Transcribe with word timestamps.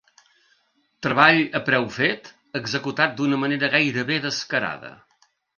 Treball 1.07 1.41
a 1.59 1.61
preu 1.67 1.85
fet, 1.99 2.31
executat 2.63 3.15
d'una 3.21 3.41
manera 3.45 3.73
gairebé 3.77 4.21
descarada. 4.29 4.95